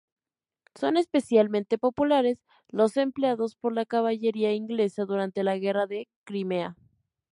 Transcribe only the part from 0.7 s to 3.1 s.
Son especialmente populares los